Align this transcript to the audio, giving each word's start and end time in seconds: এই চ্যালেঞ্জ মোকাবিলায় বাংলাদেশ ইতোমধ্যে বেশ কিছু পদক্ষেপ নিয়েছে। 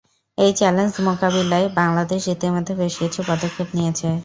এই 0.37 0.51
চ্যালেঞ্জ 0.55 0.93
মোকাবিলায় 1.07 1.67
বাংলাদেশ 1.79 2.21
ইতোমধ্যে 2.33 2.73
বেশ 2.81 2.93
কিছু 3.01 3.19
পদক্ষেপ 3.29 3.69
নিয়েছে। 3.77 4.09